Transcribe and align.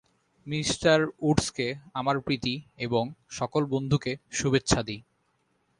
Me 0.47 0.59
উডসকে 1.21 1.67
আমার 1.93 2.15
প্রীতি, 2.19 2.53
এবং 2.77 3.03
সকল 3.29 3.61
বন্ধুকে 3.65 4.11
শুভেচ্ছাদি। 4.31 4.97